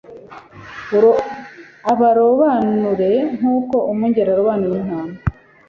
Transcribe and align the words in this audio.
abarobanure 1.91 3.11
nk'uko 3.37 3.75
umwungeri 3.89 4.29
arobanura 4.31 4.75
intama 4.81 5.15